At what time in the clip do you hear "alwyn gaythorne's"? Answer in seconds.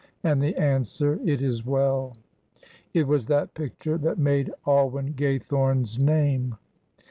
4.65-5.99